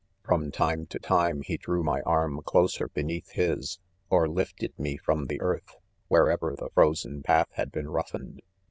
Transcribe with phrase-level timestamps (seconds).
[0.23, 3.77] From time to time he drew my arm closer beneath his,
[4.09, 5.75] or lifted me from the earth
[6.07, 8.41] wherever the frozen path had been roughened.